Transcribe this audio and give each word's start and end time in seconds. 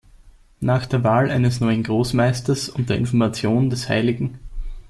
Nach 0.61 0.87
der 0.87 1.03
Wahl 1.03 1.29
eines 1.29 1.59
neuen 1.59 1.83
Großmeisters 1.83 2.69
und 2.69 2.89
der 2.89 2.97
Information 2.97 3.69
des 3.69 3.87
Hl. 3.87 4.31